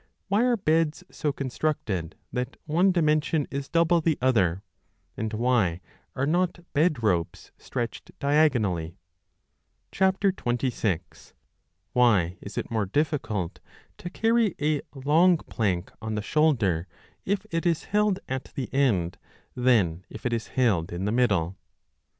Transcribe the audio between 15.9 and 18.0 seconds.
on the shoulder if it is